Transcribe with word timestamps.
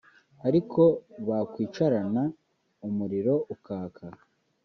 Ariko 0.47 0.81
bakwicarana 1.27 2.23
umuriro 2.87 3.35
ukaka 3.53 4.05